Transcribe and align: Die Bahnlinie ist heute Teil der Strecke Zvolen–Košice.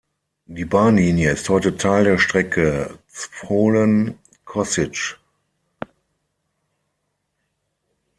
Die 0.47 0.65
Bahnlinie 0.65 1.29
ist 1.29 1.47
heute 1.49 1.77
Teil 1.77 2.05
der 2.05 2.17
Strecke 2.17 2.97
Zvolen–Košice. 3.05 5.17